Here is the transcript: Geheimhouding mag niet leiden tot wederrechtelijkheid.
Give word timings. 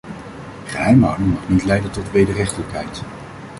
Geheimhouding 0.65 1.31
mag 1.33 1.49
niet 1.49 1.63
leiden 1.65 1.91
tot 1.91 2.11
wederrechtelijkheid. 2.11 3.01